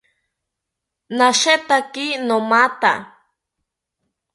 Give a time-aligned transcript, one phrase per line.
[1.17, 2.93] Nashetaki nomatha